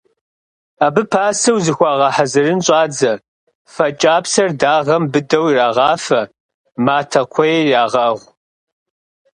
Абы 0.85 1.01
пасэу 1.11 1.57
зыхуагъэхьэзырын 1.65 2.59
щӀадзэ: 2.65 3.13
фэ 3.73 3.87
кӀапсэр 3.99 4.49
дагъэм 4.59 5.03
быдэу 5.11 5.45
ирагъафэ, 5.51 6.21
матэ 6.85 7.21
кхъуейр 7.29 7.67
ягъэгъу. 7.83 8.27